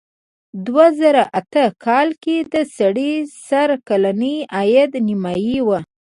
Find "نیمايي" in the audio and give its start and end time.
5.07-5.59